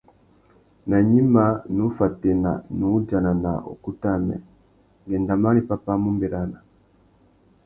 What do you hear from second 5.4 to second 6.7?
ari pápá a mú bérana.